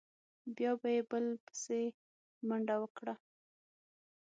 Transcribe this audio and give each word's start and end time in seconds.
بیا 0.55 0.71
به 0.81 0.89
یې 0.95 1.01
بل 1.09 1.25
بسې 1.43 1.81
منډه 2.47 2.75
وکړه. 2.81 3.13